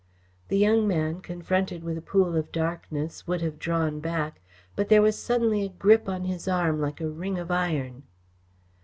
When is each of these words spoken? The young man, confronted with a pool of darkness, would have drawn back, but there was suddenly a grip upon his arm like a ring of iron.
The 0.47 0.57
young 0.57 0.87
man, 0.87 1.21
confronted 1.21 1.83
with 1.83 1.95
a 1.95 2.01
pool 2.01 2.35
of 2.35 2.51
darkness, 2.51 3.27
would 3.27 3.41
have 3.43 3.59
drawn 3.59 3.99
back, 3.99 4.41
but 4.75 4.89
there 4.89 4.99
was 4.99 5.15
suddenly 5.15 5.63
a 5.63 5.69
grip 5.69 6.07
upon 6.07 6.23
his 6.23 6.47
arm 6.47 6.81
like 6.81 7.01
a 7.01 7.07
ring 7.07 7.37
of 7.37 7.51
iron. 7.51 8.01